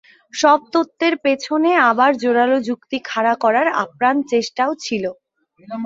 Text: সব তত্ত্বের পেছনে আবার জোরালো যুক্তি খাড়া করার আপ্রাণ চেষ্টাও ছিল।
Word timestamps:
সব 0.33 0.59
তত্ত্বের 0.73 1.15
পেছনে 1.25 1.69
আবার 1.89 2.11
জোরালো 2.21 2.57
যুক্তি 2.67 2.97
খাড়া 3.09 3.33
করার 3.43 3.67
আপ্রাণ 3.83 4.15
চেষ্টাও 4.31 4.71
ছিল। 4.85 5.03